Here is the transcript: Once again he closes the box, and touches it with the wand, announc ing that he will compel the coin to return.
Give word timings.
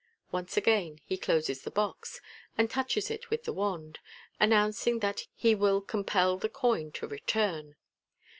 Once 0.31 0.57
again 0.57 0.99
he 1.05 1.15
closes 1.15 1.61
the 1.61 1.69
box, 1.69 2.21
and 2.57 2.71
touches 2.71 3.11
it 3.11 3.29
with 3.29 3.43
the 3.43 3.53
wand, 3.53 3.99
announc 4.39 4.87
ing 4.87 4.97
that 4.97 5.27
he 5.35 5.53
will 5.53 5.79
compel 5.79 6.37
the 6.37 6.49
coin 6.49 6.91
to 6.91 7.05
return. 7.07 7.75